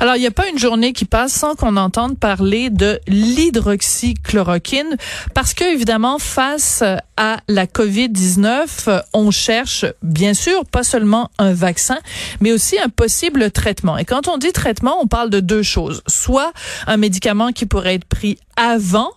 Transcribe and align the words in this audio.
Alors, 0.00 0.16
il 0.16 0.20
n'y 0.20 0.26
a 0.26 0.30
pas 0.30 0.48
une 0.48 0.58
journée 0.58 0.92
qui 0.92 1.04
passe 1.04 1.32
sans 1.32 1.54
qu'on 1.54 1.76
entende 1.76 2.18
parler 2.18 2.70
de 2.70 3.00
l'hydroxychloroquine 3.06 4.96
parce 5.34 5.54
que, 5.54 5.64
évidemment, 5.64 6.18
face 6.18 6.82
à 7.16 7.38
la 7.48 7.66
COVID-19, 7.66 9.02
on 9.12 9.30
cherche, 9.30 9.84
bien 10.02 10.34
sûr, 10.34 10.64
pas 10.64 10.82
seulement 10.82 11.30
un 11.38 11.52
vaccin, 11.52 11.98
mais 12.40 12.52
aussi 12.52 12.78
un 12.78 12.88
possible 12.88 13.50
traitement. 13.50 13.98
Et 13.98 14.04
quand 14.04 14.28
on 14.28 14.38
dit 14.38 14.52
traitement, 14.52 14.98
on 15.00 15.06
parle 15.06 15.30
de 15.30 15.40
deux 15.40 15.62
choses. 15.62 16.02
Soit 16.06 16.52
un 16.86 16.96
médicament 16.96 17.52
qui 17.52 17.66
pourrait 17.66 17.94
être 17.94 18.04
pris 18.04 18.38
avant 18.56 19.10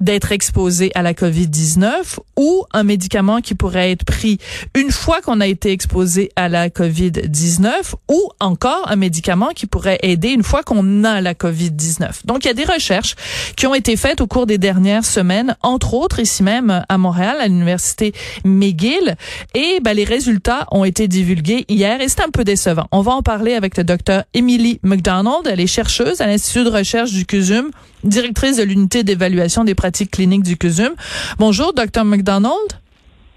d'être 0.00 0.32
exposé 0.32 0.90
à 0.94 1.02
la 1.02 1.12
COVID-19 1.12 2.18
ou 2.36 2.64
un 2.72 2.82
médicament 2.82 3.40
qui 3.40 3.54
pourrait 3.54 3.92
être 3.92 4.04
pris 4.04 4.38
une 4.74 4.90
fois 4.90 5.20
qu'on 5.20 5.40
a 5.40 5.46
été 5.46 5.72
exposé 5.72 6.30
à 6.36 6.48
la 6.48 6.68
COVID-19 6.68 7.94
ou 8.08 8.30
encore 8.40 8.90
un 8.90 8.96
médicament 8.96 9.50
qui 9.54 9.66
pourrait 9.66 9.98
aider 10.02 10.30
une 10.30 10.42
fois 10.42 10.62
qu'on 10.62 11.04
a 11.04 11.20
la 11.20 11.34
COVID-19. 11.34 12.26
Donc, 12.26 12.44
il 12.44 12.48
y 12.48 12.50
a 12.50 12.54
des 12.54 12.64
recherches 12.64 13.14
qui 13.56 13.66
ont 13.66 13.74
été 13.74 13.96
faites 13.96 14.20
au 14.20 14.26
cours 14.26 14.46
des 14.46 14.58
dernières 14.58 15.04
semaines, 15.04 15.56
entre 15.62 15.94
autres 15.94 16.18
ici 16.18 16.42
même 16.42 16.84
à 16.88 16.98
Montréal, 16.98 17.36
à 17.40 17.46
l'université 17.46 18.12
McGill, 18.44 19.16
et 19.54 19.80
ben, 19.82 19.94
les 19.94 20.04
résultats 20.04 20.66
ont 20.70 20.84
été 20.84 21.08
divulgués 21.08 21.64
hier 21.68 22.00
et 22.00 22.08
c'est 22.08 22.22
un 22.22 22.30
peu 22.30 22.44
décevant. 22.44 22.86
On 22.92 23.02
va 23.02 23.12
en 23.12 23.22
parler 23.22 23.54
avec 23.54 23.76
le 23.76 23.84
docteur 23.84 24.24
Emily 24.34 24.80
McDonald. 24.82 25.46
Elle 25.46 25.60
est 25.60 25.66
chercheuse 25.66 26.20
à 26.20 26.26
l'Institut 26.26 26.64
de 26.64 26.70
recherche 26.70 27.12
du 27.12 27.26
CUSUM, 27.26 27.70
directrice 28.04 28.56
de 28.56 28.62
l'unité 28.62 29.04
d'évaluation 29.04 29.59
des 29.64 29.74
pratiques 29.74 30.10
cliniques 30.10 30.42
du 30.42 30.56
CUSUM. 30.56 30.94
Bonjour, 31.38 31.72
docteur 31.72 32.04
McDonald. 32.04 32.54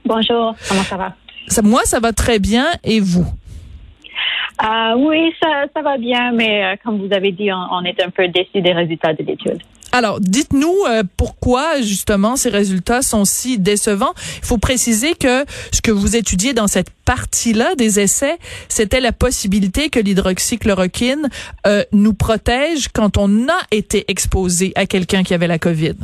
Bonjour, 0.06 0.56
comment 0.68 0.84
ça 0.84 0.98
va? 0.98 1.16
moi, 1.64 1.82
ça 1.84 2.00
va 2.00 2.14
très 2.14 2.40
bien. 2.40 2.66
Et 2.84 3.00
vous? 3.00 3.26
Euh, 4.64 4.96
oui, 4.98 5.34
ça, 5.42 5.66
ça 5.76 5.82
va 5.82 5.98
bien, 5.98 6.32
mais 6.32 6.64
euh, 6.64 6.76
comme 6.84 7.06
vous 7.06 7.14
avez 7.14 7.32
dit, 7.32 7.52
on, 7.52 7.68
on 7.72 7.84
est 7.84 8.02
un 8.02 8.10
peu 8.10 8.28
déçus 8.28 8.62
des 8.62 8.72
résultats 8.72 9.14
de 9.14 9.24
l'étude. 9.24 9.62
Alors, 9.96 10.20
dites-nous 10.20 10.74
euh, 10.90 11.04
pourquoi 11.18 11.80
justement 11.82 12.36
ces 12.36 12.50
résultats 12.50 13.04
sont 13.04 13.26
si 13.26 13.60
décevants. 13.60 14.14
Il 14.40 14.46
faut 14.46 14.58
préciser 14.58 15.14
que 15.14 15.46
ce 15.72 15.82
que 15.82 15.92
vous 15.92 16.16
étudiez 16.16 16.54
dans 16.54 16.66
cette 16.66 16.90
partie-là 17.06 17.76
des 17.76 18.00
essais, 18.00 18.40
c'était 18.70 19.00
la 19.00 19.12
possibilité 19.12 19.92
que 19.92 20.00
l'hydroxychloroquine 20.00 21.30
euh, 21.68 21.84
nous 21.92 22.16
protège 22.16 22.88
quand 22.88 23.18
on 23.20 23.48
a 23.48 23.60
été 23.70 24.06
exposé 24.08 24.74
à 24.76 24.88
quelqu'un 24.88 25.22
qui 25.22 25.36
avait 25.36 25.46
la 25.46 25.60
COVID. 25.60 25.96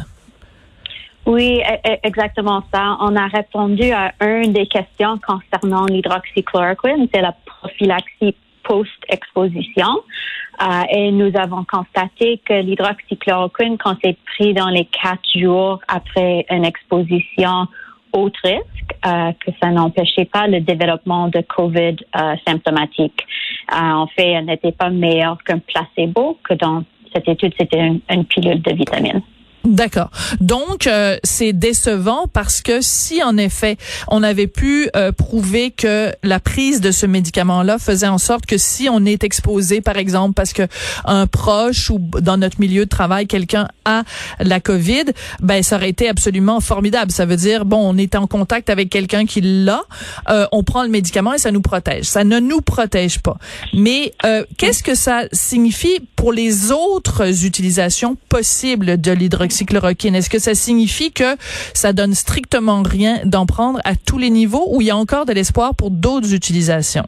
Oui, 1.25 1.59
e- 1.59 1.89
e- 1.89 1.99
exactement 2.03 2.63
ça. 2.71 2.95
On 3.01 3.15
a 3.15 3.25
répondu 3.25 3.91
à 3.91 4.13
une 4.21 4.53
des 4.53 4.67
questions 4.67 5.19
concernant 5.25 5.87
l'hydroxychloroquine, 5.87 7.07
c'est 7.11 7.21
la 7.21 7.35
prophylaxie 7.43 8.35
post-exposition. 8.69 10.03
Euh, 10.61 10.83
et 10.91 11.11
nous 11.11 11.31
avons 11.35 11.63
constaté 11.63 12.39
que 12.45 12.53
l'hydroxychloroquine, 12.53 13.77
quand 13.77 13.95
c'est 14.03 14.17
pris 14.25 14.53
dans 14.53 14.69
les 14.69 14.85
quatre 14.85 15.27
jours 15.35 15.79
après 15.87 16.45
une 16.49 16.65
exposition 16.65 17.67
haut 18.13 18.31
risque, 18.43 18.65
euh, 19.05 19.31
que 19.43 19.51
ça 19.61 19.69
n'empêchait 19.69 20.25
pas 20.25 20.47
le 20.47 20.59
développement 20.61 21.27
de 21.29 21.41
COVID 21.41 21.95
euh, 22.15 22.35
symptomatique. 22.45 23.25
En 23.71 24.07
fait, 24.07 24.31
elle 24.31 24.45
n'était 24.45 24.71
pas 24.71 24.89
meilleure 24.89 25.37
qu'un 25.43 25.59
placebo, 25.59 26.37
que 26.43 26.55
dans 26.55 26.83
cette 27.13 27.27
étude, 27.27 27.53
c'était 27.57 28.01
une 28.09 28.25
pilule 28.25 28.61
de 28.61 28.73
vitamines. 28.73 29.21
D'accord. 29.65 30.09
Donc 30.39 30.87
euh, 30.87 31.17
c'est 31.25 31.51
décevant 31.51 32.27
parce 32.31 32.61
que 32.61 32.79
si 32.79 33.21
en 33.21 33.35
effet 33.35 33.77
on 34.07 34.23
avait 34.23 34.47
pu 34.47 34.89
euh, 34.95 35.11
prouver 35.11 35.71
que 35.71 36.13
la 36.23 36.39
prise 36.39 36.79
de 36.79 36.91
ce 36.91 37.05
médicament-là 37.05 37.77
faisait 37.77 38.07
en 38.07 38.17
sorte 38.17 38.45
que 38.45 38.57
si 38.57 38.87
on 38.89 39.03
est 39.03 39.25
exposé 39.25 39.81
par 39.81 39.97
exemple 39.97 40.33
parce 40.33 40.53
que 40.53 40.63
un 41.03 41.27
proche 41.27 41.89
ou 41.89 41.99
dans 42.21 42.37
notre 42.37 42.61
milieu 42.61 42.85
de 42.85 42.89
travail 42.89 43.27
quelqu'un 43.27 43.67
a 43.83 44.03
la 44.39 44.61
Covid, 44.61 45.05
ben 45.41 45.61
ça 45.61 45.75
aurait 45.75 45.89
été 45.89 46.07
absolument 46.07 46.61
formidable. 46.61 47.11
Ça 47.11 47.25
veut 47.25 47.35
dire 47.35 47.65
bon, 47.65 47.77
on 47.77 47.97
est 47.97 48.15
en 48.15 48.27
contact 48.27 48.69
avec 48.69 48.89
quelqu'un 48.89 49.25
qui 49.25 49.41
l'a, 49.41 49.81
euh, 50.29 50.47
on 50.53 50.63
prend 50.63 50.83
le 50.83 50.89
médicament 50.89 51.33
et 51.33 51.37
ça 51.37 51.51
nous 51.51 51.61
protège. 51.61 52.05
Ça 52.05 52.23
ne 52.23 52.39
nous 52.39 52.61
protège 52.61 53.19
pas. 53.19 53.37
Mais 53.73 54.13
qu'est-ce 54.57 54.83
que 54.83 54.95
ça 54.95 55.23
signifie 55.33 55.99
pour 56.15 56.31
les 56.31 56.71
autres 56.71 57.45
utilisations 57.45 58.15
possibles 58.29 58.99
de 58.99 59.11
l'hydroxychloroquine 59.11 59.48
est-ce 60.15 60.29
que 60.29 60.39
ça 60.39 60.55
signifie 60.55 61.11
que 61.11 61.35
ça 61.73 61.93
donne 61.93 62.13
strictement 62.13 62.81
rien 62.83 63.21
d'en 63.25 63.45
prendre 63.45 63.79
à 63.83 63.95
tous 63.95 64.17
les 64.17 64.29
niveaux 64.29 64.67
ou 64.69 64.81
il 64.81 64.87
y 64.87 64.91
a 64.91 64.97
encore 64.97 65.25
de 65.25 65.33
l'espoir 65.33 65.75
pour 65.75 65.91
d'autres 65.91 66.33
utilisations? 66.33 67.07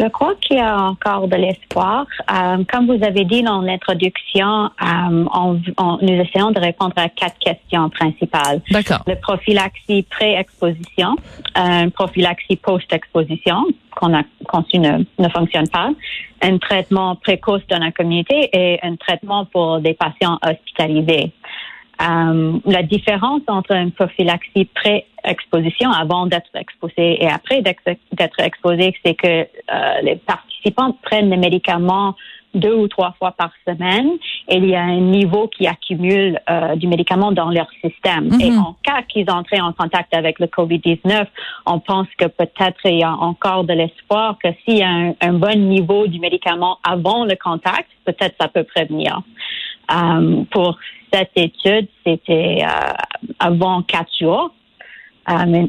Je 0.00 0.08
crois 0.08 0.34
qu'il 0.40 0.56
y 0.56 0.60
a 0.60 0.80
encore 0.80 1.28
de 1.28 1.36
l'espoir. 1.36 2.06
Euh, 2.30 2.64
comme 2.72 2.86
vous 2.86 3.04
avez 3.04 3.24
dit 3.24 3.42
dans 3.42 3.60
l'introduction, 3.60 4.70
euh, 4.80 5.24
on, 5.34 5.60
on, 5.76 5.98
nous 6.00 6.14
essayons 6.22 6.52
de 6.52 6.58
répondre 6.58 6.94
à 6.96 7.10
quatre 7.10 7.38
questions 7.38 7.90
principales. 7.90 8.62
D'accord. 8.70 9.02
Le 9.06 9.16
prophylaxie 9.16 10.06
pré-exposition, 10.10 11.16
un 11.54 11.90
prophylaxie 11.90 12.56
post-exposition 12.56 13.66
qu'on 13.94 14.14
a 14.16 14.22
conçu 14.48 14.78
ne, 14.78 15.04
ne 15.18 15.28
fonctionne 15.28 15.68
pas, 15.68 15.90
un 16.40 16.56
traitement 16.56 17.16
précoce 17.16 17.62
dans 17.68 17.78
la 17.78 17.92
communauté 17.92 18.48
et 18.54 18.78
un 18.82 18.96
traitement 18.96 19.44
pour 19.44 19.80
des 19.80 19.92
patients 19.92 20.38
hospitalisés. 20.42 21.32
Euh, 22.00 22.58
la 22.64 22.82
différence 22.82 23.42
entre 23.46 23.72
une 23.72 23.92
prophylaxie 23.92 24.64
pré-exposition, 24.74 25.90
avant 25.90 26.26
d'être 26.26 26.50
exposé 26.54 27.22
et 27.22 27.28
après 27.28 27.62
d'être 27.62 28.40
exposé, 28.40 28.94
c'est 29.04 29.14
que 29.14 29.28
euh, 29.28 30.00
les 30.02 30.16
participants 30.16 30.96
prennent 31.02 31.30
les 31.30 31.36
médicaments 31.36 32.14
deux 32.54 32.74
ou 32.74 32.88
trois 32.88 33.12
fois 33.18 33.32
par 33.32 33.50
semaine 33.66 34.10
et 34.48 34.56
il 34.56 34.68
y 34.68 34.74
a 34.74 34.82
un 34.82 35.00
niveau 35.00 35.46
qui 35.48 35.66
accumule 35.66 36.40
euh, 36.48 36.74
du 36.74 36.88
médicament 36.88 37.32
dans 37.32 37.50
leur 37.50 37.68
système. 37.84 38.30
Et 38.40 38.50
en 38.56 38.76
cas 38.82 39.02
qu'ils 39.02 39.30
entrent 39.30 39.60
en 39.60 39.72
contact 39.72 40.14
avec 40.14 40.40
le 40.40 40.46
COVID-19, 40.46 41.26
on 41.66 41.78
pense 41.78 42.08
que 42.18 42.26
peut-être 42.26 42.80
il 42.86 42.98
y 42.98 43.04
a 43.04 43.12
encore 43.12 43.64
de 43.64 43.74
l'espoir 43.74 44.36
que 44.42 44.48
s'il 44.64 44.78
y 44.78 44.82
a 44.82 44.88
un, 44.88 45.14
un, 45.20 45.32
bon 45.34 45.58
niveau 45.58 46.06
du 46.08 46.18
médicament 46.18 46.78
avant 46.82 47.24
le 47.24 47.36
contact, 47.36 47.88
peut-être 48.04 48.34
ça 48.40 48.48
peut 48.48 48.64
prévenir. 48.64 49.20
Euh, 49.92 50.44
pour 50.50 50.76
cette 51.12 51.32
étude, 51.36 51.88
c'était 52.04 52.62
euh, 52.62 52.92
avant 53.38 53.82
quatre 53.82 54.10
jours. 54.18 54.52
Euh, 55.28 55.44
mais 55.46 55.68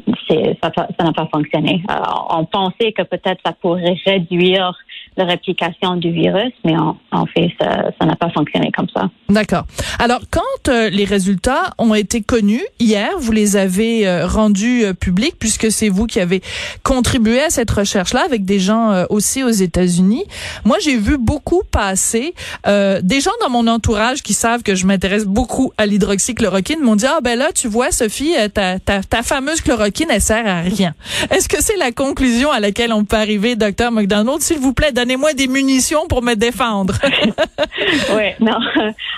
ça 0.60 0.70
n'a 1.00 1.12
pas 1.12 1.28
fonctionné. 1.32 1.82
Alors, 1.86 2.34
on 2.36 2.44
pensait 2.44 2.92
que 2.92 3.02
peut-être 3.02 3.40
ça 3.44 3.52
pourrait 3.52 3.96
réduire 4.04 4.74
la 5.16 5.24
réplication 5.24 5.96
du 5.96 6.10
virus, 6.10 6.52
mais 6.64 6.76
en, 6.76 6.98
en 7.10 7.26
fait, 7.26 7.50
ça 7.58 8.06
n'a 8.06 8.16
pas 8.16 8.30
fonctionné 8.30 8.70
comme 8.72 8.88
ça. 8.94 9.10
D'accord. 9.28 9.64
Alors, 9.98 10.20
quand 10.30 10.68
euh, 10.68 10.90
les 10.90 11.04
résultats 11.04 11.72
ont 11.78 11.94
été 11.94 12.20
connus 12.22 12.64
hier, 12.78 13.10
vous 13.18 13.32
les 13.32 13.56
avez 13.56 14.06
euh, 14.06 14.26
rendus 14.26 14.84
euh, 14.84 14.92
publics 14.92 15.36
puisque 15.38 15.70
c'est 15.70 15.88
vous 15.88 16.06
qui 16.06 16.20
avez 16.20 16.42
contribué 16.82 17.40
à 17.40 17.48
cette 17.48 17.70
recherche-là 17.70 18.22
avec 18.24 18.44
des 18.44 18.58
gens 18.58 19.04
aussi 19.10 19.42
aux 19.42 19.48
États-Unis. 19.48 20.24
Moi, 20.64 20.76
j'ai 20.80 20.96
vu 20.96 21.18
beaucoup 21.18 21.62
passer 21.70 22.34
des 22.66 23.20
gens 23.20 23.30
dans 23.40 23.50
mon 23.50 23.66
entourage 23.66 24.22
qui 24.22 24.34
savent 24.34 24.62
que 24.62 24.74
je 24.74 24.86
m'intéresse 24.86 25.24
beaucoup 25.24 25.72
à 25.78 25.86
l'hydroxychloroquine 25.86 26.80
m'ont 26.80 26.96
dit 26.96 27.06
ah 27.06 27.20
ben 27.22 27.38
là, 27.38 27.50
tu 27.54 27.68
vois, 27.68 27.90
Sophie, 27.90 28.34
ta, 28.52 28.78
ta, 28.78 29.02
ta 29.02 29.22
fameuse 29.22 29.60
chloroquine, 29.60 30.08
elle 30.10 30.20
sert 30.20 30.46
à 30.46 30.60
rien. 30.60 30.94
Est-ce 31.30 31.48
que 31.48 31.62
c'est 31.62 31.76
la 31.76 31.92
conclusion 31.92 32.50
à 32.50 32.60
laquelle 32.60 32.92
on 32.92 33.04
peut 33.04 33.16
arriver, 33.16 33.56
docteur 33.56 33.92
McDonald, 33.92 34.40
s'il 34.40 34.58
vous 34.58 34.72
plaît? 34.72 34.92
Donnez-moi 35.02 35.32
des 35.34 35.48
munitions 35.48 36.06
pour 36.08 36.22
me 36.22 36.34
défendre. 36.34 36.94
oui, 38.16 38.28
non. 38.40 38.58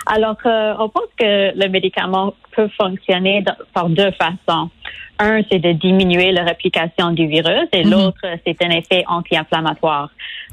Alors, 0.06 0.36
euh, 0.46 0.74
on 0.78 0.88
pense 0.88 1.10
que 1.18 1.52
le 1.54 1.68
médicament 1.68 2.32
peut 2.56 2.70
fonctionner 2.80 3.44
par 3.74 3.90
deux 3.90 4.10
façons. 4.12 4.70
Un, 5.18 5.42
c'est 5.50 5.58
de 5.58 5.72
diminuer 5.72 6.32
la 6.32 6.42
réplication 6.42 7.10
du 7.12 7.26
virus 7.26 7.68
et 7.72 7.84
l'autre, 7.84 8.24
c'est 8.44 8.56
un 8.64 8.70
effet 8.70 9.04
anti-inflammatoire. 9.06 10.08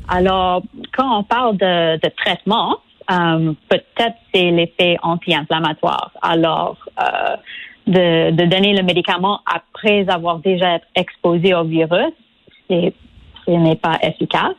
Alors, 0.07 0.61
quand 0.95 1.19
on 1.19 1.23
parle 1.23 1.57
de, 1.57 1.95
de 1.95 2.09
traitement, 2.23 2.79
euh, 3.09 3.53
peut-être 3.69 4.17
c'est 4.33 4.51
l'effet 4.51 4.97
anti-inflammatoire. 5.01 6.11
Alors, 6.21 6.77
euh, 6.99 7.35
de, 7.87 8.31
de, 8.31 8.45
donner 8.45 8.73
le 8.73 8.83
médicament 8.83 9.39
après 9.45 10.07
avoir 10.09 10.39
déjà 10.39 10.75
été 10.75 10.85
exposé 10.95 11.55
au 11.55 11.63
virus, 11.63 12.13
ce 12.69 12.91
n'est 13.47 13.75
pas 13.75 13.97
efficace. 14.03 14.55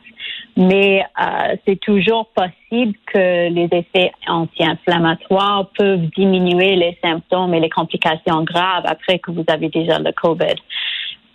Mais 0.55 1.03
euh, 1.19 1.55
c'est 1.65 1.79
toujours 1.79 2.27
possible 2.27 2.93
que 3.11 3.49
les 3.49 3.69
effets 3.71 4.11
anti-inflammatoires 4.27 5.69
peuvent 5.77 6.05
diminuer 6.15 6.75
les 6.75 6.97
symptômes 7.03 7.53
et 7.53 7.59
les 7.59 7.69
complications 7.69 8.43
graves 8.43 8.83
après 8.85 9.19
que 9.19 9.31
vous 9.31 9.43
avez 9.47 9.69
déjà 9.69 9.97
le 9.99 10.11
COVID. 10.11 10.55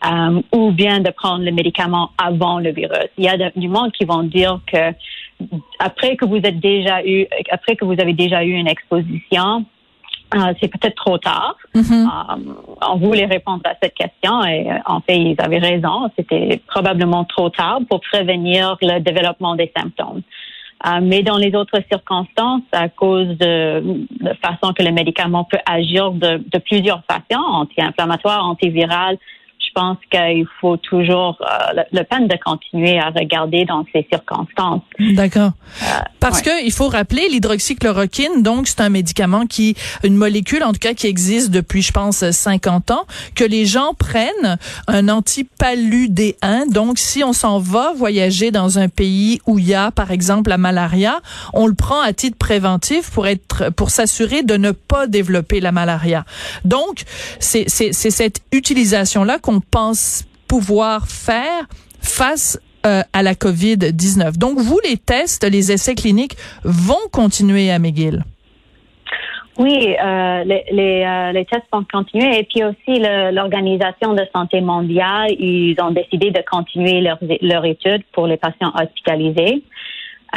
Euh, 0.07 0.41
ou 0.53 0.71
bien 0.71 1.01
de 1.01 1.11
prendre 1.11 1.45
le 1.45 1.51
médicament 1.51 2.11
avant 2.19 2.61
le 2.61 2.71
virus. 2.71 3.09
Il 3.17 3.25
y 3.25 3.29
a 3.29 3.51
du 3.51 3.69
monde 3.69 3.91
qui 3.91 4.05
vont 4.05 4.23
dire 4.23 4.61
que 4.65 4.93
après 5.81 6.15
que 6.15 6.25
vous 6.25 6.37
êtes 6.37 6.61
déjà 6.61 7.05
eu, 7.05 7.27
après 7.51 7.75
que 7.75 7.85
vous 7.85 7.97
avez 7.99 8.13
déjà 8.13 8.45
eu 8.45 8.53
une 8.53 8.69
exposition, 8.69 9.65
euh, 10.35 10.53
c'est 10.61 10.69
peut-être 10.69 10.97
trop 10.97 11.17
tard. 11.19 11.57
Mm-hmm. 11.75 12.07
Euh, 12.07 12.53
on 12.87 12.97
voulait 12.97 13.25
répondre 13.25 13.63
à 13.65 13.75
cette 13.83 13.95
question 13.95 14.45
et 14.45 14.71
euh, 14.71 14.75
en 14.85 15.01
fait, 15.01 15.17
ils 15.19 15.37
avaient 15.39 15.59
raison. 15.59 16.11
C'était 16.17 16.61
probablement 16.67 17.25
trop 17.25 17.49
tard 17.49 17.81
pour 17.89 18.01
prévenir 18.01 18.77
le 18.83 18.99
développement 19.01 19.55
des 19.55 19.73
symptômes. 19.77 20.23
mais 21.03 21.23
dans 21.23 21.39
les 21.39 21.55
autres 21.55 21.81
circonstances, 21.91 22.63
à 22.73 22.89
cause 22.89 23.29
de 23.39 23.83
la 24.21 24.35
façon 24.37 24.73
que 24.73 24.83
le 24.83 24.93
médicament 24.93 25.45
peut 25.45 25.59
agir 25.67 26.13
de, 26.13 26.37
de 26.37 26.59
plusieurs 26.59 27.03
façons, 27.11 27.43
anti-inflammatoire, 27.43 28.47
antiviral, 28.47 29.17
je 29.17 29.48
pense 29.79 29.99
qu'il 30.11 30.47
faut 30.61 30.77
toujours 30.77 31.39
euh, 31.41 31.83
le, 31.93 32.03
peine 32.03 32.27
de 32.27 32.37
continuer 32.45 32.99
à 32.99 33.11
regarder 33.11 33.65
dans 33.65 33.85
ces 33.93 34.05
circonstances. 34.11 34.83
D'accord. 34.99 35.53
Euh, 35.83 35.87
Parce 36.19 36.43
que 36.43 36.65
il 36.65 36.73
faut 36.73 36.89
rappeler 36.89 37.29
l'hydroxychloroquine, 37.31 38.43
donc 38.43 38.67
c'est 38.67 38.81
un 38.81 38.89
médicament 38.89 39.47
qui, 39.47 39.77
une 40.03 40.17
molécule 40.17 40.65
en 40.65 40.73
tout 40.73 40.81
cas 40.81 40.95
qui 40.95 41.07
existe 41.07 41.51
depuis, 41.51 41.83
je 41.83 41.93
pense, 41.93 42.29
50 42.29 42.91
ans, 42.91 43.05
que 43.37 43.45
les 43.45 43.67
gens 43.67 43.95
prennent 43.95 44.59
un 44.89 45.09
antipaludéen. 45.09 46.67
Donc, 46.69 46.99
si 46.99 47.23
on 47.23 47.33
s'en 47.33 47.61
va 47.61 47.93
voyager 47.95 48.51
dans 48.51 48.81
un 48.81 48.89
pays 48.89 49.41
où 49.47 49.61
il 49.61 49.69
y 49.69 49.75
a, 49.75 49.93
par 49.93 50.11
exemple, 50.11 50.51
la 50.51 50.59
malaria, 50.59 51.21
on 51.53 51.69
le 51.69 51.75
prend 51.75 52.01
à 52.01 52.13
titre 52.13 52.37
préventif 52.37 53.11
pour 53.11 53.29
être, 53.29 53.71
pour 53.71 53.91
s'assurer 53.91 54.43
de 54.43 54.57
ne 54.57 54.73
pas 54.73 55.07
développer 55.07 55.61
la 55.61 55.71
malaria. 55.71 56.25
Donc, 56.65 57.05
c'est 57.39 57.67
c'est 57.69 57.93
cette 57.93 58.41
utilisation 58.53 59.25
là 59.25 59.39
qu'on 59.39 59.61
pense 59.71 60.25
pouvoir 60.47 61.07
faire 61.07 61.67
face 62.01 62.61
euh, 62.87 63.03
à 63.13 63.23
la 63.23 63.35
COVID-19. 63.35 64.39
Donc, 64.39 64.59
vous, 64.59 64.79
les 64.89 64.97
tests, 64.97 65.45
les 65.45 65.73
essais 65.73 65.95
cliniques 65.95 66.37
vont 66.65 67.09
continuer 67.13 67.71
à 67.71 67.79
McGill? 67.79 68.25
Oui, 69.59 69.97
euh, 70.01 70.45
euh, 70.45 71.33
les, 71.33 71.45
tests 71.47 71.67
vont 71.73 71.85
continuer 71.93 72.39
et 72.39 72.45
puis 72.45 72.63
aussi 72.63 73.01
l'Organisation 73.33 74.15
de 74.15 74.23
santé 74.33 74.61
mondiale, 74.61 75.33
ils 75.33 75.75
ont 75.83 75.91
décidé 75.91 76.31
de 76.31 76.41
continuer 76.49 77.01
leur, 77.01 77.19
leur 77.43 77.65
étude 77.65 78.05
pour 78.13 78.29
les 78.29 78.37
patients 78.37 78.73
hospitalisés. 78.81 79.65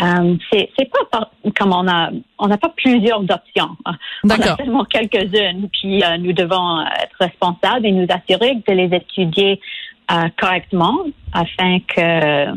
Euh, 0.02 0.38
c'est 0.52 0.90
pas 1.12 1.30
comme 1.58 1.74
on 1.74 1.88
a 1.88 2.12
on 2.40 2.48
n'a 2.48 2.58
pas 2.58 2.70
plusieurs 2.70 3.22
options. 3.22 3.76
On 4.24 4.30
a 4.30 4.58
seulement 4.58 4.86
quelques-unes. 4.86 5.68
Puis 5.74 6.04
euh, 6.04 6.18
nous 6.18 6.34
devons 6.34 6.82
être 6.82 7.16
responsables 7.20 7.86
et 7.86 7.92
nous 7.92 8.08
assurer 8.10 8.56
de 8.56 8.74
les 8.74 8.96
étudier 8.96 9.60
euh, 10.12 10.30
correctement 10.40 10.98
afin 11.34 11.80
que 11.80 12.54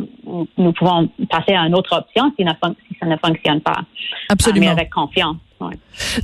nous 0.57 0.73
pouvons 0.73 1.09
passer 1.29 1.55
à 1.55 1.67
une 1.67 1.75
autre 1.75 1.97
option 1.97 2.33
si, 2.39 2.45
si 2.45 2.99
ça 3.01 3.07
ne 3.07 3.17
fonctionne 3.17 3.61
pas. 3.61 3.81
Absolument. 4.29 4.67
mais 4.67 4.73
avec 4.73 4.91
confiance. 4.91 5.37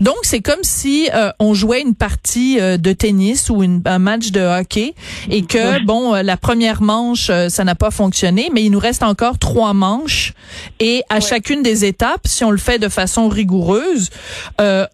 Donc 0.00 0.16
c'est 0.22 0.40
comme 0.40 0.62
si 0.62 1.08
euh, 1.14 1.30
on 1.38 1.54
jouait 1.54 1.80
une 1.80 1.94
partie 1.94 2.60
euh, 2.60 2.76
de 2.76 2.92
tennis 2.92 3.50
ou 3.50 3.62
une, 3.62 3.82
un 3.84 3.98
match 3.98 4.30
de 4.30 4.40
hockey 4.40 4.94
et 5.30 5.42
que 5.42 5.84
bon 5.84 6.14
euh, 6.14 6.22
la 6.22 6.36
première 6.36 6.82
manche 6.82 7.30
ça 7.48 7.64
n'a 7.64 7.74
pas 7.74 7.90
fonctionné 7.90 8.50
mais 8.52 8.64
il 8.64 8.70
nous 8.70 8.78
reste 8.78 9.02
encore 9.02 9.38
trois 9.38 9.72
manches 9.72 10.34
et 10.80 11.02
à 11.08 11.20
chacune 11.20 11.62
des 11.62 11.84
étapes 11.84 12.26
si 12.26 12.44
on 12.44 12.50
le 12.50 12.58
fait 12.58 12.78
de 12.78 12.88
façon 12.88 13.28
rigoureuse 13.28 14.10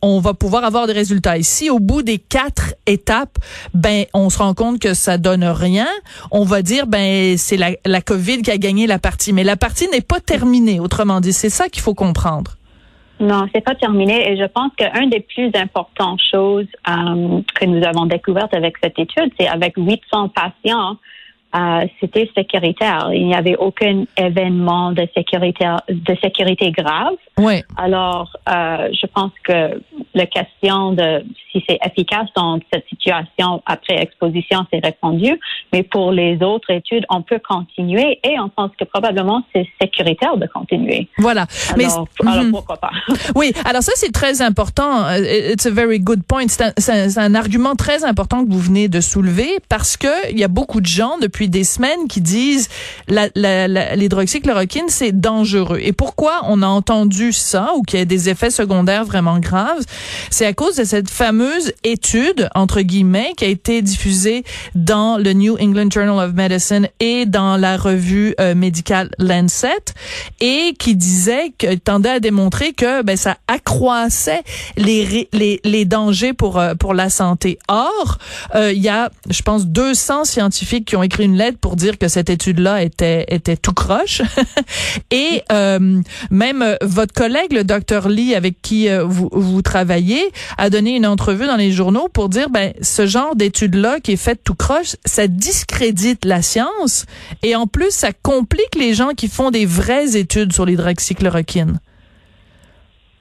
on 0.02 0.20
va 0.20 0.34
pouvoir 0.34 0.64
avoir 0.64 0.86
des 0.86 0.92
résultats. 0.92 1.38
Ici 1.38 1.70
au 1.70 1.78
bout 1.78 2.02
des 2.02 2.18
quatre 2.18 2.74
étapes 2.86 3.38
ben 3.74 4.04
on 4.14 4.30
se 4.30 4.38
rend 4.38 4.54
compte 4.54 4.78
que 4.78 4.94
ça 4.94 5.18
donne 5.18 5.44
rien, 5.44 5.88
on 6.30 6.44
va 6.44 6.62
dire 6.62 6.86
ben 6.86 7.36
c'est 7.38 7.56
la, 7.56 7.70
la 7.84 8.00
Covid 8.00 8.42
qui 8.42 8.50
a 8.50 8.58
gagné 8.58 8.86
la 8.86 8.98
partie. 8.98 9.32
Mais 9.32 9.44
la 9.44 9.56
partie 9.56 9.88
n'est 9.88 10.00
pas 10.00 10.20
terminée. 10.20 10.80
Autrement 10.80 11.20
dit 11.20 11.32
c'est 11.32 11.50
ça 11.50 11.68
qu'il 11.68 11.82
faut 11.82 11.94
comprendre. 11.94 12.56
Non, 13.18 13.46
c'est 13.54 13.62
pas 13.62 13.74
terminé 13.74 14.30
et 14.30 14.36
je 14.36 14.44
pense 14.44 14.72
qu'une 14.76 15.10
des 15.10 15.20
plus 15.20 15.50
importantes 15.54 16.20
choses 16.32 16.66
euh, 16.88 17.40
que 17.54 17.64
nous 17.64 17.82
avons 17.84 18.06
découvertes 18.06 18.54
avec 18.54 18.76
cette 18.82 18.98
étude, 18.98 19.32
c'est 19.38 19.48
avec 19.48 19.74
800 19.76 20.28
patients 20.28 20.96
euh, 21.54 21.86
c'était 22.00 22.28
sécuritaire. 22.36 23.10
Il 23.12 23.26
n'y 23.26 23.34
avait 23.34 23.56
aucun 23.56 24.04
événement 24.16 24.92
de 24.92 25.06
sécurité 25.16 25.64
de 25.88 26.16
sécurité 26.22 26.70
grave. 26.70 27.14
Oui. 27.38 27.62
Alors, 27.76 28.36
euh, 28.48 28.88
je 28.92 29.06
pense 29.06 29.30
que 29.44 29.80
la 30.16 30.26
question 30.26 30.92
de 30.92 31.24
si 31.52 31.62
c'est 31.68 31.78
efficace 31.84 32.26
dans 32.34 32.58
cette 32.72 32.86
situation 32.88 33.62
après 33.66 34.02
exposition, 34.02 34.66
c'est 34.72 34.82
répondu. 34.82 35.38
Mais 35.72 35.82
pour 35.82 36.10
les 36.10 36.38
autres 36.42 36.70
études, 36.70 37.04
on 37.10 37.20
peut 37.20 37.40
continuer 37.46 38.18
et 38.24 38.40
on 38.40 38.48
pense 38.48 38.70
que 38.80 38.84
probablement 38.84 39.42
c'est 39.54 39.66
sécuritaire 39.80 40.38
de 40.38 40.46
continuer. 40.46 41.06
Voilà. 41.18 41.46
Alors, 41.68 41.76
Mais 41.76 41.84
alors 42.26 42.44
mhm. 42.44 42.50
pourquoi 42.50 42.76
pas? 42.78 42.90
Oui. 43.34 43.52
Alors 43.66 43.82
ça 43.82 43.92
c'est 43.96 44.12
très 44.12 44.40
important. 44.40 45.04
Euh, 45.06 45.52
It's 45.52 45.66
a 45.66 45.70
very 45.70 46.00
good 46.00 46.22
point. 46.24 46.46
C'est 46.48 46.90
un, 46.90 47.22
un 47.22 47.34
argument 47.34 47.74
très 47.74 48.04
important 48.04 48.44
que 48.44 48.50
vous 48.50 48.58
venez 48.58 48.88
de 48.88 49.00
soulever 49.00 49.58
parce 49.68 49.98
que 49.98 50.30
il 50.30 50.38
y 50.38 50.44
a 50.44 50.48
beaucoup 50.48 50.80
de 50.80 50.86
gens 50.86 51.18
depuis 51.20 51.48
des 51.50 51.64
semaines 51.64 52.08
qui 52.08 52.22
disent 52.22 52.68
la, 53.08 53.28
la, 53.34 53.68
la, 53.68 53.96
l'hydroxychloroquine 53.96 54.88
c'est 54.88 55.12
dangereux. 55.12 55.78
Et 55.82 55.92
pourquoi 55.92 56.40
on 56.44 56.62
a 56.62 56.66
entendu 56.66 57.32
ça 57.32 57.72
ou 57.76 57.82
qu'il 57.82 57.98
y 57.98 58.02
a 58.02 58.06
des 58.06 58.30
effets 58.30 58.50
secondaires 58.50 59.04
vraiment 59.04 59.38
graves? 59.38 59.84
C'est 60.30 60.46
à 60.46 60.52
cause 60.52 60.76
de 60.76 60.84
cette 60.84 61.10
fameuse 61.10 61.72
étude 61.84 62.48
entre 62.54 62.80
guillemets 62.80 63.32
qui 63.36 63.44
a 63.44 63.48
été 63.48 63.82
diffusée 63.82 64.44
dans 64.74 65.18
le 65.18 65.32
New 65.32 65.56
England 65.60 65.88
Journal 65.90 66.28
of 66.28 66.34
Medicine 66.34 66.88
et 67.00 67.26
dans 67.26 67.56
la 67.56 67.76
revue 67.76 68.34
euh, 68.40 68.54
médicale 68.54 69.10
Lancet 69.18 69.94
et 70.40 70.74
qui 70.78 70.96
disait 70.96 71.52
que 71.58 71.74
tendait 71.74 72.10
à 72.10 72.20
démontrer 72.20 72.72
que 72.72 73.02
ben 73.02 73.16
ça 73.16 73.36
accroissait 73.48 74.42
les 74.76 75.28
les, 75.32 75.60
les 75.64 75.84
dangers 75.84 76.32
pour 76.32 76.58
euh, 76.58 76.74
pour 76.74 76.94
la 76.94 77.10
santé. 77.10 77.58
Or, 77.68 78.18
euh, 78.54 78.72
il 78.72 78.82
y 78.82 78.88
a 78.88 79.10
je 79.30 79.42
pense 79.42 79.66
200 79.66 80.24
scientifiques 80.24 80.86
qui 80.86 80.96
ont 80.96 81.02
écrit 81.02 81.24
une 81.24 81.36
lettre 81.36 81.58
pour 81.58 81.76
dire 81.76 81.98
que 81.98 82.08
cette 82.08 82.30
étude-là 82.30 82.82
était 82.82 83.26
était 83.28 83.56
tout 83.56 83.72
croche. 83.72 84.22
Et 85.10 85.42
même 86.30 86.76
votre 86.82 87.12
collègue, 87.14 87.52
le 87.52 87.64
docteur 87.64 88.08
Lee, 88.08 88.34
avec 88.34 88.60
qui 88.62 88.88
vous, 89.04 89.28
vous 89.32 89.62
travaillez, 89.62 89.85
a 90.58 90.70
donné 90.70 90.96
une 90.96 91.06
entrevue 91.06 91.46
dans 91.46 91.56
les 91.56 91.70
journaux 91.70 92.08
pour 92.12 92.28
dire 92.28 92.48
ben 92.50 92.72
ce 92.80 93.06
genre 93.06 93.36
d'étude-là 93.36 94.00
qui 94.00 94.12
est 94.12 94.16
faite 94.16 94.40
tout 94.44 94.54
croche, 94.54 94.96
ça 95.04 95.26
discrédite 95.26 96.24
la 96.24 96.42
science 96.42 97.06
et 97.42 97.56
en 97.56 97.66
plus 97.66 97.90
ça 97.90 98.10
complique 98.12 98.74
les 98.78 98.94
gens 98.94 99.10
qui 99.10 99.28
font 99.28 99.50
des 99.50 99.66
vraies 99.66 100.16
études 100.16 100.52
sur 100.52 100.64
l'hydroxychloroquine. 100.66 101.78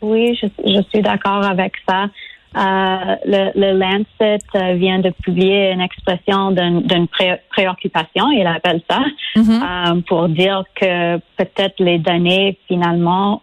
Oui, 0.02 0.38
je, 0.42 0.48
je 0.66 0.82
suis 0.90 1.02
d'accord 1.02 1.44
avec 1.44 1.74
ça. 1.88 2.10
Euh, 2.58 3.16
le, 3.26 3.52
le, 3.60 3.78
Lancet 3.78 4.40
euh, 4.56 4.74
vient 4.76 5.00
de 5.00 5.10
publier 5.24 5.72
une 5.72 5.82
expression 5.82 6.52
d'une 6.52 7.08
pré 7.08 7.42
préoccupation, 7.50 8.32
il 8.32 8.48
appelle 8.48 8.82
ça, 8.90 9.02
Mm 9.36 9.42
-hmm. 9.42 9.62
euh, 9.62 10.02
pour 10.08 10.30
dire 10.30 10.64
que 10.80 11.18
peut-être 11.40 11.78
les 11.90 12.00
données 12.00 12.58
finalement 12.68 13.42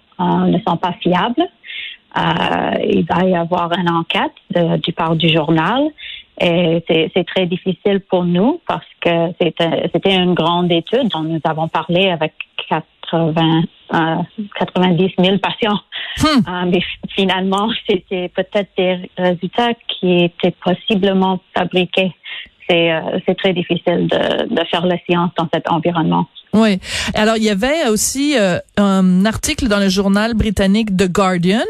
ne 0.55 0.59
sont 0.67 0.79
pas 0.85 0.95
fiables. 1.03 1.47
Euh, 2.17 2.79
il 2.85 3.07
va 3.07 3.25
y 3.25 3.35
avoir 3.35 3.73
une 3.79 3.91
enquête 3.91 4.33
de, 4.51 4.77
du 4.79 4.93
part 4.93 5.17
du 5.17 5.29
journal 5.29 5.91
et 6.41 6.83
c'est 7.15 7.25
très 7.25 7.47
difficile 7.47 8.01
pour 8.01 8.25
nous 8.25 8.61
parce 8.67 8.87
que 9.01 9.33
c'était 9.41 10.15
une 10.17 10.35
grande 10.35 10.73
étude 10.73 11.09
dont 11.09 11.23
nous 11.23 11.41
avons 11.45 11.69
parlé 11.69 12.11
avec 12.11 12.33
80, 12.69 13.63
euh, 13.95 14.17
90 14.59 15.15
000 15.19 15.39
patients. 15.39 15.79
Hmm. 16.19 16.41
Euh, 16.49 16.71
mais 16.71 16.81
finalement, 17.15 17.69
c'était 17.89 18.29
peut-être 18.29 18.71
des 18.77 19.11
résultats 19.17 19.75
qui 19.89 20.25
étaient 20.25 20.55
possiblement 20.65 21.41
fabriqués. 21.55 22.13
C'est 22.69 22.93
euh, 22.93 23.35
très 23.39 23.53
difficile 23.53 24.09
de, 24.09 24.55
de, 24.55 24.65
faire 24.65 24.87
la 24.87 24.97
science 25.07 25.31
dans 25.37 25.49
cet 25.53 25.71
environnement. 25.71 26.27
Oui. 26.55 26.81
Alors, 27.15 27.39
il 27.39 27.45
y 27.45 27.49
avait 27.49 27.89
aussi 27.89 28.37
euh, 28.37 28.59
un 28.77 29.25
article 29.25 29.69
dans 29.69 29.79
le 29.79 29.89
journal 29.89 30.35
britannique 30.35 30.95
The 30.95 31.11
Guardian 31.11 31.65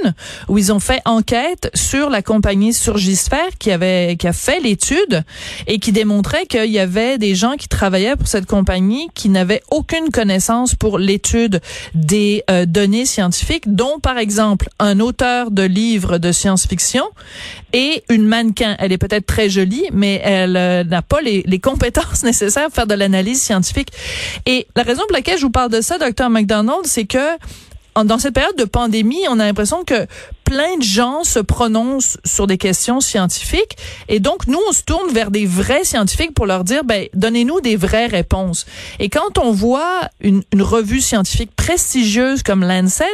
où 0.48 0.58
ils 0.58 0.72
ont 0.72 0.80
fait 0.80 1.00
enquête 1.04 1.70
sur 1.72 2.10
la 2.10 2.20
compagnie 2.20 2.72
Surgisphère 2.72 3.58
qui 3.60 3.70
avait 3.70 4.16
qui 4.18 4.26
a 4.26 4.32
fait 4.32 4.58
l'étude 4.58 5.22
et 5.68 5.78
qui 5.78 5.92
démontrait 5.92 6.46
qu'il 6.46 6.70
y 6.70 6.80
avait 6.80 7.16
des 7.16 7.36
gens 7.36 7.54
qui 7.56 7.68
travaillaient 7.68 8.16
pour 8.16 8.26
cette 8.26 8.46
compagnie 8.46 9.08
qui 9.14 9.28
n'avaient 9.28 9.62
aucune 9.70 10.10
connaissance 10.10 10.74
pour 10.74 10.98
l'étude 10.98 11.60
des 11.94 12.42
euh, 12.50 12.66
données 12.66 13.06
scientifiques, 13.06 13.72
dont 13.72 14.00
par 14.00 14.18
exemple 14.18 14.68
un 14.80 14.98
auteur 14.98 15.52
de 15.52 15.62
livres 15.62 16.18
de 16.18 16.32
science-fiction 16.32 17.04
et 17.72 18.02
une 18.08 18.26
mannequin. 18.26 18.74
Elle 18.80 18.90
est 18.90 18.98
peut-être 18.98 19.26
très 19.26 19.48
jolie, 19.48 19.84
mais 19.92 20.20
elle 20.24 20.56
euh, 20.56 20.82
n'a 20.82 21.02
pas 21.02 21.20
les, 21.20 21.44
les 21.46 21.60
compétences 21.60 22.22
nécessaires 22.24 22.66
pour 22.66 22.74
faire 22.74 22.88
de 22.88 22.94
l'analyse 22.94 23.40
scientifique. 23.40 23.92
Et 24.44 24.66
la 24.76 24.82
raison 24.82 25.02
pour 25.06 25.12
laquelle 25.12 25.38
je 25.38 25.44
vous 25.44 25.50
parle 25.50 25.70
de 25.70 25.80
ça, 25.80 25.98
docteur 25.98 26.30
McDonald, 26.30 26.84
c'est 26.84 27.04
que 27.04 27.38
dans 28.04 28.18
cette 28.18 28.34
période 28.34 28.56
de 28.56 28.64
pandémie, 28.64 29.20
on 29.28 29.38
a 29.38 29.44
l'impression 29.44 29.84
que 29.84 30.06
plein 30.44 30.78
de 30.78 30.82
gens 30.82 31.24
se 31.24 31.38
prononcent 31.38 32.18
sur 32.24 32.46
des 32.46 32.58
questions 32.58 33.00
scientifiques 33.00 33.76
et 34.08 34.18
donc 34.18 34.46
nous 34.46 34.58
on 34.68 34.72
se 34.72 34.82
tourne 34.82 35.12
vers 35.12 35.30
des 35.30 35.46
vrais 35.46 35.84
scientifiques 35.84 36.34
pour 36.34 36.46
leur 36.46 36.64
dire 36.64 36.84
ben 36.84 37.06
donnez-nous 37.14 37.60
des 37.60 37.76
vraies 37.76 38.06
réponses. 38.06 38.66
Et 38.98 39.08
quand 39.08 39.38
on 39.38 39.52
voit 39.52 40.08
une, 40.20 40.42
une, 40.52 40.62
revue 40.62 41.00
scientifique 41.00 41.54
prestigieuse 41.54 42.42
comme 42.42 42.64
Lancet 42.64 43.04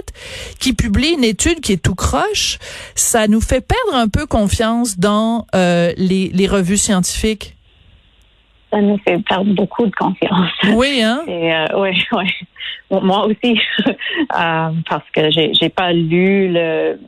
qui 0.58 0.72
publie 0.72 1.10
une 1.10 1.24
étude 1.24 1.60
qui 1.60 1.72
est 1.72 1.82
tout 1.82 1.94
croche, 1.94 2.58
ça 2.94 3.26
nous 3.26 3.40
fait 3.40 3.60
perdre 3.60 3.94
un 3.94 4.08
peu 4.08 4.26
confiance 4.26 4.98
dans 4.98 5.46
euh, 5.54 5.92
les, 5.96 6.30
les 6.32 6.46
revues 6.46 6.78
scientifiques 6.78 7.57
ça 8.70 8.80
nous 8.80 8.98
fait 8.98 9.18
perdre 9.18 9.52
beaucoup 9.54 9.86
de 9.86 9.94
confiance. 9.94 10.50
Oui, 10.74 11.02
hein? 11.02 11.22
Et, 11.26 11.54
euh, 11.54 11.64
oui, 11.76 11.90
oui. 12.12 12.30
Moi 12.90 13.26
aussi, 13.26 13.60
euh, 13.88 14.70
parce 14.88 15.10
que 15.12 15.30
j'ai 15.30 15.52
j'ai 15.54 15.68
pas 15.68 15.92
lu 15.92 16.48
le 16.52 16.98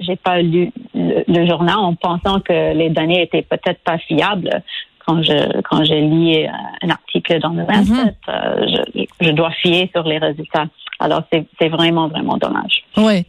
j'ai 0.00 0.16
pas 0.16 0.40
lu 0.40 0.72
le, 0.94 1.46
journal 1.46 1.76
en 1.76 1.94
pensant 1.94 2.40
que 2.40 2.74
les 2.74 2.90
données 2.90 3.22
étaient 3.22 3.42
peut-être 3.42 3.82
pas 3.84 3.98
fiables. 3.98 4.62
Quand 5.06 5.22
je 5.22 5.60
quand 5.62 5.84
j'ai 5.84 6.00
lu 6.00 6.46
un 6.82 6.90
article 6.90 7.40
dans 7.40 7.50
le 7.50 7.62
Lancet, 7.62 7.92
mm 7.92 8.12
-hmm. 8.26 8.84
je, 8.98 9.26
je 9.26 9.30
dois 9.32 9.52
fier 9.62 9.88
sur 9.94 10.04
les 10.04 10.18
résultats. 10.18 10.66
Alors, 11.00 11.22
c'est 11.30 11.68
vraiment, 11.68 12.08
vraiment 12.08 12.36
dommage. 12.36 12.84
Oui. 12.98 13.24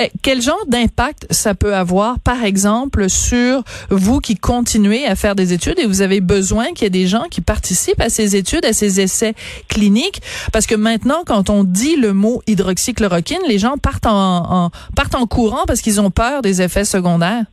Eh, 0.00 0.10
quel 0.22 0.40
genre 0.40 0.64
d'impact 0.68 1.26
ça 1.30 1.54
peut 1.54 1.74
avoir, 1.74 2.20
par 2.20 2.44
exemple, 2.44 3.10
sur 3.10 3.62
vous 3.90 4.20
qui 4.20 4.36
continuez 4.36 5.04
à 5.04 5.16
faire 5.16 5.34
des 5.34 5.52
études 5.52 5.80
et 5.80 5.86
vous 5.86 6.00
avez 6.00 6.20
besoin 6.20 6.66
qu'il 6.66 6.84
y 6.84 6.86
ait 6.86 6.90
des 6.90 7.08
gens 7.08 7.24
qui 7.28 7.40
participent 7.40 8.00
à 8.00 8.08
ces 8.08 8.36
études, 8.36 8.64
à 8.64 8.72
ces 8.72 9.00
essais 9.00 9.34
cliniques? 9.68 10.22
Parce 10.52 10.66
que 10.66 10.76
maintenant, 10.76 11.22
quand 11.26 11.50
on 11.50 11.64
dit 11.64 11.96
le 11.96 12.12
mot 12.12 12.40
hydroxychloroquine, 12.46 13.42
les 13.48 13.58
gens 13.58 13.78
partent 13.78 14.06
en, 14.06 14.66
en 14.66 14.70
partent 14.94 15.16
en 15.16 15.26
courant 15.26 15.64
parce 15.66 15.80
qu'ils 15.80 16.00
ont 16.00 16.12
peur 16.12 16.40
des 16.42 16.62
effets 16.62 16.84
secondaires. 16.84 17.44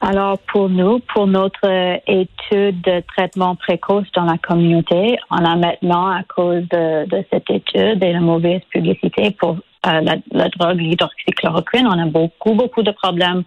Alors 0.00 0.38
pour 0.52 0.68
nous, 0.68 1.00
pour 1.12 1.26
notre 1.26 1.66
euh, 1.66 1.96
étude 2.06 2.80
de 2.82 3.02
traitement 3.16 3.56
précoce 3.56 4.06
dans 4.14 4.24
la 4.24 4.38
communauté, 4.38 5.18
on 5.30 5.44
a 5.44 5.56
maintenant, 5.56 6.06
à 6.06 6.22
cause 6.22 6.62
de, 6.70 7.06
de 7.06 7.24
cette 7.32 7.50
étude 7.50 8.02
et 8.02 8.12
la 8.12 8.20
mauvaise 8.20 8.60
publicité 8.70 9.32
pour 9.32 9.56
euh, 9.86 10.00
la, 10.00 10.16
la, 10.30 10.48
drogue 10.50 10.78
l'hydroxychloroquine, 10.78 11.86
on 11.86 11.98
a 11.98 12.06
beaucoup, 12.06 12.54
beaucoup 12.54 12.82
de 12.82 12.92
problèmes 12.92 13.42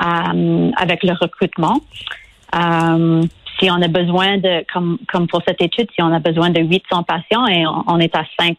euh, 0.00 0.70
avec 0.76 1.04
le 1.04 1.12
recrutement. 1.12 1.80
Euh, 2.54 3.22
si 3.58 3.70
on 3.70 3.80
a 3.80 3.88
besoin 3.88 4.38
de, 4.38 4.64
comme, 4.72 4.98
comme 5.10 5.28
pour 5.28 5.42
cette 5.46 5.62
étude, 5.62 5.88
si 5.94 6.02
on 6.02 6.12
a 6.12 6.18
besoin 6.18 6.50
de 6.50 6.60
800 6.60 7.04
patients 7.04 7.46
et 7.46 7.64
on, 7.66 7.84
on 7.86 7.98
est 8.00 8.14
à 8.16 8.24
500, 8.40 8.56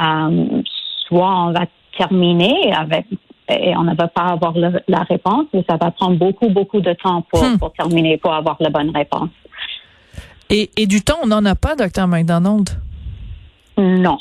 euh, 0.00 0.62
soit 1.06 1.36
on 1.44 1.52
va 1.52 1.66
terminer 1.96 2.72
avec 2.72 3.06
et 3.48 3.76
on 3.76 3.82
ne 3.84 3.94
va 3.94 4.08
pas 4.08 4.26
avoir 4.26 4.52
le, 4.52 4.80
la 4.88 5.02
réponse, 5.04 5.46
mais 5.52 5.64
ça 5.68 5.76
va 5.76 5.90
prendre 5.90 6.16
beaucoup, 6.16 6.48
beaucoup 6.48 6.80
de 6.80 6.92
temps 6.92 7.22
pour, 7.30 7.42
hmm. 7.42 7.58
pour 7.58 7.72
terminer, 7.72 8.16
pour 8.18 8.32
avoir 8.32 8.56
la 8.60 8.70
bonne 8.70 8.90
réponse. 8.94 9.30
Et, 10.50 10.70
et 10.76 10.86
du 10.86 11.02
temps, 11.02 11.18
on 11.22 11.26
n'en 11.26 11.44
a 11.44 11.54
pas, 11.54 11.74
docteur 11.76 12.06
McDonald? 12.06 12.68
Non. 13.76 14.18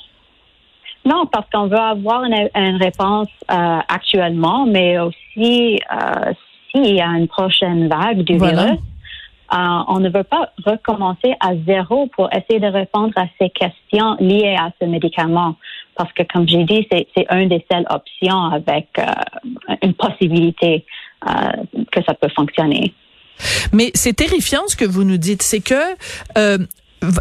Non, 1.05 1.25
parce 1.25 1.49
qu'on 1.49 1.67
veut 1.67 1.77
avoir 1.77 2.25
une, 2.25 2.49
une 2.55 2.75
réponse 2.77 3.29
euh, 3.49 3.79
actuellement, 3.87 4.65
mais 4.65 4.99
aussi 4.99 5.79
euh, 5.91 6.33
s'il 6.69 6.95
y 6.95 7.01
a 7.01 7.07
une 7.07 7.27
prochaine 7.27 7.87
vague 7.87 8.23
du 8.23 8.37
Voilà. 8.37 8.65
virus, 8.65 8.79
euh, 9.53 9.79
on 9.87 9.99
ne 10.01 10.09
veut 10.09 10.25
pas 10.25 10.51
recommencer 10.65 11.33
à 11.39 11.55
zéro 11.65 12.07
pour 12.07 12.29
essayer 12.33 12.59
de 12.59 12.67
répondre 12.67 13.13
à 13.15 13.27
ces 13.39 13.49
questions 13.49 14.17
liées 14.19 14.57
à 14.59 14.71
ce 14.81 14.85
médicament. 14.85 15.55
Parce 15.97 16.13
que, 16.13 16.23
comme 16.31 16.47
j'ai 16.47 16.63
dit, 16.63 16.87
c'est 16.91 17.25
une 17.31 17.49
des 17.49 17.65
seules 17.71 17.85
options 17.89 18.43
avec 18.51 18.87
euh, 18.99 19.75
une 19.81 19.95
possibilité 19.95 20.85
euh, 21.27 21.31
que 21.91 22.03
ça 22.05 22.13
peut 22.13 22.29
fonctionner. 22.35 22.93
Mais 23.73 23.91
c'est 23.95 24.13
terrifiant 24.13 24.61
ce 24.67 24.75
que 24.75 24.85
vous 24.85 25.03
nous 25.03 25.17
dites, 25.17 25.41
c'est 25.41 25.59
que 25.59 25.73
euh, 26.37 26.59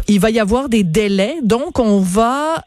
il 0.07 0.19
va 0.19 0.29
y 0.29 0.39
avoir 0.39 0.69
des 0.69 0.83
délais, 0.83 1.35
donc 1.43 1.77
on 1.77 1.99
va 1.99 2.63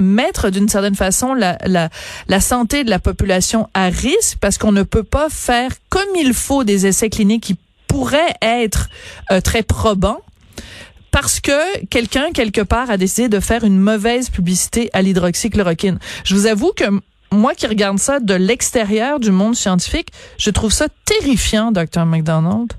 mettre 0.00 0.50
d'une 0.50 0.68
certaine 0.68 0.96
façon 0.96 1.34
la, 1.34 2.40
santé 2.40 2.82
de 2.82 2.90
la 2.90 2.98
population 2.98 3.68
à 3.74 3.86
risque 3.86 4.38
parce 4.40 4.58
qu'on 4.58 4.72
ne 4.72 4.82
peut 4.82 5.04
pas 5.04 5.28
faire 5.30 5.70
comme 5.88 6.16
il 6.18 6.34
faut 6.34 6.64
des 6.64 6.86
essais 6.86 7.10
cliniques 7.10 7.44
qui 7.44 7.56
pourraient 7.86 8.34
être 8.42 8.88
très 9.44 9.62
probants 9.62 10.18
parce 11.12 11.40
que 11.40 11.84
quelqu'un 11.86 12.32
quelque 12.32 12.62
part 12.62 12.90
a 12.90 12.96
décidé 12.96 13.28
de 13.28 13.38
faire 13.38 13.64
une 13.64 13.78
mauvaise 13.78 14.30
publicité 14.30 14.90
à 14.92 15.02
l'hydroxychloroquine. 15.02 15.98
Je 16.24 16.34
vous 16.34 16.46
avoue 16.46 16.72
que 16.74 16.84
moi 17.30 17.54
qui 17.54 17.66
regarde 17.66 17.98
ça 17.98 18.18
de 18.18 18.34
l'extérieur 18.34 19.20
du 19.20 19.30
monde 19.30 19.54
scientifique, 19.54 20.08
je 20.38 20.50
trouve 20.50 20.72
ça 20.72 20.86
terrifiant, 21.04 21.70
Dr. 21.70 22.04
McDonald. 22.06 22.72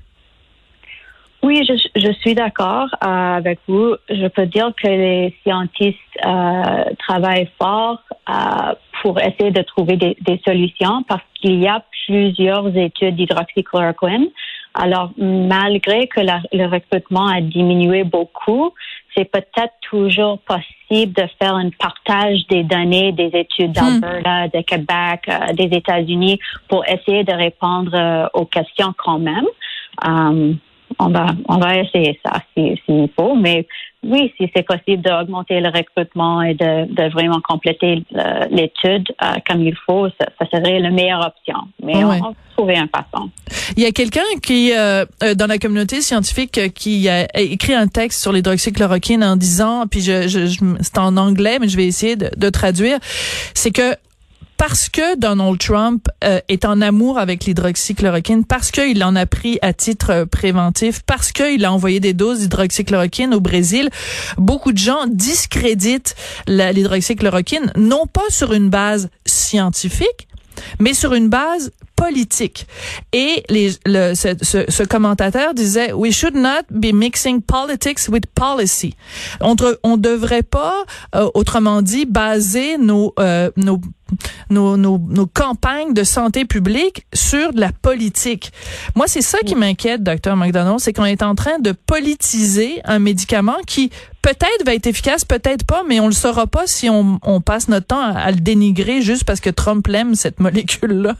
Oui, 1.43 1.61
je, 1.67 1.73
je 1.99 2.11
suis 2.21 2.35
d'accord 2.35 2.87
euh, 3.03 3.07
avec 3.35 3.59
vous. 3.67 3.95
Je 4.09 4.27
peux 4.27 4.45
dire 4.45 4.71
que 4.81 4.87
les 4.87 5.35
scientifiques 5.43 5.99
euh, 6.25 6.85
travaillent 6.99 7.51
fort 7.61 8.01
euh, 8.29 8.73
pour 9.01 9.19
essayer 9.19 9.51
de 9.51 9.61
trouver 9.61 9.97
des, 9.97 10.15
des 10.21 10.39
solutions 10.45 11.03
parce 11.03 11.23
qu'il 11.35 11.61
y 11.61 11.67
a 11.67 11.83
plusieurs 12.05 12.75
études 12.77 13.17
d'hydroxychloroquine. 13.17 14.29
Alors, 14.73 15.11
malgré 15.17 16.07
que 16.07 16.19
la- 16.19 16.41
le 16.51 16.65
recrutement 16.65 17.27
a 17.27 17.41
diminué 17.41 18.03
beaucoup, 18.03 18.73
c'est 19.15 19.25
peut-être 19.25 19.73
toujours 19.81 20.39
possible 20.39 21.13
de 21.13 21.27
faire 21.39 21.53
un 21.53 21.69
partage 21.69 22.39
des 22.49 22.63
données 22.63 23.11
des 23.11 23.29
études 23.33 23.71
d'Alberta, 23.73 24.47
de 24.47 24.61
Québec, 24.63 25.21
euh, 25.27 25.53
des 25.53 25.75
États-Unis 25.77 26.39
pour 26.67 26.83
essayer 26.87 27.23
de 27.23 27.33
répondre 27.33 27.91
euh, 27.93 28.27
aux 28.33 28.45
questions 28.45 28.93
quand 28.97 29.19
même. 29.19 29.45
Euh, 30.07 30.53
on 30.99 31.09
va, 31.09 31.27
on 31.47 31.57
va 31.57 31.77
essayer 31.77 32.19
ça 32.25 32.41
si- 32.55 32.79
s'il 32.85 33.09
faut, 33.15 33.35
mais 33.35 33.67
oui, 34.05 34.33
si 34.37 34.49
c'est 34.53 34.63
possible 34.63 35.01
d'augmenter 35.01 35.61
le 35.61 35.69
recrutement 35.69 36.41
et 36.41 36.53
de, 36.55 36.85
de 36.93 37.09
vraiment 37.11 37.39
compléter 37.41 38.03
l'étude 38.51 39.07
euh, 39.21 39.35
comme 39.47 39.61
il 39.65 39.75
faut, 39.85 40.09
ça, 40.19 40.27
ça 40.39 40.45
serait 40.51 40.79
la 40.79 40.89
meilleure 40.89 41.25
option. 41.25 41.55
Mais 41.81 42.03
Ouais. 42.03 42.19
on, 42.21 42.29
va 42.29 42.33
trouver 42.57 42.77
un 42.77 42.87
façon. 42.93 43.29
Il 43.77 43.81
y 43.83 43.85
a 43.85 43.91
quelqu'un 43.91 44.21
qui, 44.41 44.73
euh, 44.73 45.05
euh, 45.23 45.35
dans 45.35 45.47
la 45.47 45.57
communauté 45.57 46.01
scientifique, 46.01 46.57
euh, 46.57 46.67
qui 46.67 47.07
a 47.07 47.25
écrit 47.39 47.73
un 47.73 47.87
texte 47.87 48.21
sur 48.21 48.33
l'hydroxychloroquine 48.33 49.23
en 49.23 49.37
disant, 49.37 49.85
puis 49.89 50.01
je, 50.01 50.27
je, 50.27 50.47
je- 50.47 50.59
c'est 50.81 50.97
en 50.97 51.15
anglais, 51.15 51.57
mais 51.61 51.69
je 51.69 51.77
vais 51.77 51.85
essayer 51.85 52.15
de, 52.17 52.29
de 52.35 52.49
traduire, 52.49 52.97
c'est 53.53 53.71
que 53.71 53.95
parce 54.65 54.87
que 54.87 55.17
Donald 55.17 55.59
Trump 55.59 56.07
euh, 56.23 56.39
est 56.47 56.63
en 56.63 56.79
amour 56.79 57.19
avec 57.19 57.43
l'hydroxychloroquine, 57.43 58.45
parce 58.45 58.71
qu'il 58.71 59.03
en 59.03 59.13
a 59.13 59.25
pris 59.25 59.59
à 59.61 59.73
titre 59.73 60.09
euh, 60.11 60.25
préventif, 60.25 61.01
parce 61.05 61.33
qu'il 61.33 61.65
a 61.65 61.73
envoyé 61.73 61.99
des 61.99 62.13
doses 62.13 62.39
d'hydroxychloroquine 62.39 63.33
au 63.33 63.41
Brésil, 63.41 63.89
beaucoup 64.37 64.71
de 64.71 64.77
gens 64.77 65.05
discréditent 65.07 66.15
l'hydroxychloroquine, 66.47 67.73
non 67.75 68.07
pas 68.07 68.21
sur 68.29 68.53
une 68.53 68.69
base 68.69 69.09
scientifique, 69.25 70.29
mais 70.79 70.93
sur 70.93 71.13
une 71.13 71.29
base 71.29 71.71
politique. 71.95 72.67
Et 73.13 73.43
les, 73.49 73.71
le, 73.85 74.13
ce, 74.13 74.35
ce, 74.41 74.69
ce 74.69 74.83
commentateur 74.83 75.53
disait, 75.53 75.93
we 75.93 76.11
should 76.11 76.35
not 76.35 76.63
be 76.69 76.93
mixing 76.93 77.41
politics 77.41 78.09
with 78.09 78.25
policy. 78.35 78.95
On 79.39 79.55
ne 79.55 79.95
devrait 79.97 80.43
pas, 80.43 80.83
euh, 81.15 81.29
autrement 81.33 81.81
dit, 81.81 82.05
baser 82.05 82.77
nos, 82.77 83.13
euh, 83.19 83.51
nos 83.55 83.79
nos, 84.49 84.77
nos, 84.77 84.99
nos 84.99 85.25
campagnes 85.25 85.93
de 85.93 86.03
santé 86.03 86.45
publique 86.45 87.07
sur 87.13 87.53
de 87.53 87.59
la 87.59 87.71
politique. 87.71 88.51
Moi, 88.95 89.07
c'est 89.07 89.21
ça 89.21 89.39
qui 89.39 89.55
m'inquiète, 89.55 90.03
docteur 90.03 90.35
McDonald, 90.35 90.79
c'est 90.79 90.93
qu'on 90.93 91.05
est 91.05 91.23
en 91.23 91.33
train 91.33 91.57
de 91.59 91.71
politiser 91.71 92.81
un 92.85 92.99
médicament 92.99 93.57
qui 93.65 93.91
peut-être 94.23 94.65
va 94.65 94.73
être 94.73 94.87
efficace, 94.87 95.23
peut-être 95.23 95.67
pas, 95.67 95.83
mais 95.87 95.99
on 95.99 96.07
le 96.07 96.13
saura 96.13 96.47
pas 96.47 96.65
si 96.65 96.89
on, 96.89 97.19
passe 97.41 97.67
notre 97.67 97.87
temps 97.87 98.01
à, 98.01 98.31
le 98.31 98.37
dénigrer 98.37 99.01
juste 99.01 99.25
parce 99.25 99.39
que 99.39 99.51
Trump 99.51 99.87
aime 99.93 100.15
cette 100.15 100.39
molécule-là. 100.39 101.13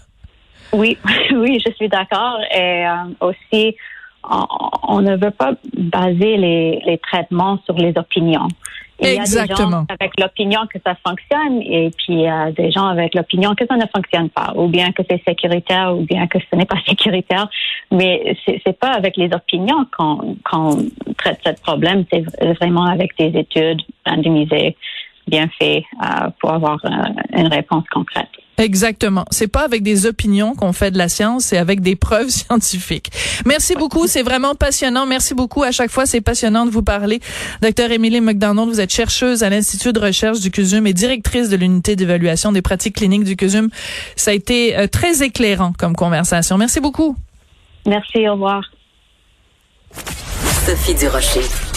Oui, 0.72 0.98
oui, 1.36 1.62
je 1.64 1.72
suis 1.74 1.90
d'accord. 1.90 2.40
Et 2.56 2.88
euh, 2.88 3.28
aussi, 3.28 3.76
on, 4.30 4.46
on 4.88 5.02
ne 5.02 5.16
veut 5.16 5.32
pas 5.32 5.54
baser 5.78 6.38
les, 6.38 6.82
les 6.86 6.98
traitements 6.98 7.60
sur 7.66 7.76
les 7.76 7.94
opinions. 7.98 8.48
Il 9.00 9.08
y 9.08 9.10
a 9.10 9.14
des 9.14 9.20
Exactement. 9.22 9.70
gens 9.70 9.86
avec 9.90 10.20
l'opinion 10.20 10.62
que 10.72 10.80
ça 10.86 10.96
fonctionne 11.06 11.62
et 11.62 11.90
puis 11.98 12.14
il 12.14 12.22
y 12.22 12.28
a 12.28 12.52
des 12.52 12.72
gens 12.72 12.88
avec 12.88 13.16
l'opinion 13.16 13.56
que 13.56 13.66
ça 13.66 13.76
ne 13.76 13.86
fonctionne 13.94 14.30
pas, 14.30 14.54
ou 14.56 14.68
bien 14.68 14.92
que 14.92 15.02
c'est 15.10 15.22
sécuritaire, 15.28 15.96
ou 15.96 16.02
bien 16.06 16.28
que 16.28 16.38
ce 16.40 16.56
n'est 16.56 16.66
pas 16.66 16.78
sécuritaire. 16.88 17.50
Mais 17.92 18.38
c'est 18.46 18.80
pas 18.80 18.92
avec 18.92 19.18
les 19.18 19.30
opinions 19.34 19.86
qu'on 19.98 20.38
qu'on 20.50 20.78
traite 21.18 21.40
ce 21.46 21.62
problème, 21.62 22.06
c'est 22.12 22.24
vraiment 22.56 22.86
avec 22.86 23.18
des 23.18 23.38
études 23.38 23.82
randomisées, 24.06 24.78
bien 25.28 25.48
faites, 25.60 25.84
euh, 26.02 26.30
pour 26.40 26.54
avoir 26.54 26.78
euh, 26.86 26.90
une 27.36 27.48
réponse 27.48 27.86
concrète. 27.92 28.30
Exactement. 28.58 29.26
C'est 29.32 29.48
pas 29.48 29.66
avec 29.66 29.82
des 29.82 30.06
opinions 30.06 30.54
qu'on 30.54 30.74
fait 30.74 30.92
de 30.92 30.98
la 30.98 31.10
science, 31.10 31.46
c'est 31.46 31.58
avec 31.58 31.82
des 31.82 31.96
preuves 31.96 32.30
scientifiques. 32.30 33.10
Merci 33.46 33.76
beaucoup, 33.76 34.08
c'est 34.08 34.22
vraiment 34.22 34.56
passionnant. 34.56 35.06
Merci 35.06 35.34
beaucoup. 35.34 35.64
À 35.64 35.72
chaque 35.72 35.90
fois, 35.90 36.06
c'est 36.06 36.22
passionnant 36.22 36.66
de 36.66 36.72
vous 36.72 36.84
parler. 36.84 37.20
Docteur 37.62 37.92
Émilie 37.92 38.22
McDonald, 38.22 38.70
vous 38.70 38.80
êtes 38.80 38.94
chercheuse 38.94 39.44
à 39.44 39.50
l'Institut 39.50 39.94
de 39.94 40.00
recherche 40.00 40.40
du 40.40 40.52
CUSUM 40.52 40.86
et 40.86 40.94
directrice 40.94 41.50
de 41.50 41.56
l'unité 41.56 41.96
d'évaluation 41.96 42.52
des 42.52 42.62
pratiques 42.62 42.96
cliniques 42.96 43.24
du 43.24 43.36
CUSUM. 43.36 43.70
Ça 44.16 44.32
a 44.32 44.34
été 44.34 44.78
euh, 44.78 44.88
très 44.88 45.24
éclairant 45.24 45.74
comme 45.78 45.96
conversation. 45.96 46.58
Merci 46.58 46.80
beaucoup. 46.80 47.16
Merci, 47.86 48.28
au 48.28 48.34
revoir. 48.34 48.64
Sophie 50.66 50.96
Durocher. 50.96 51.73